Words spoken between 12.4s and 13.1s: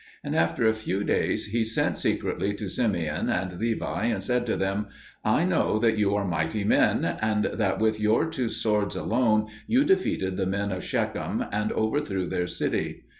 city.